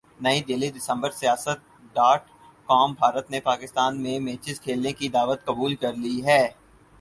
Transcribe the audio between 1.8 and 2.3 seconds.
dot